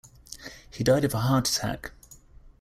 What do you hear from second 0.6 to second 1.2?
He died of a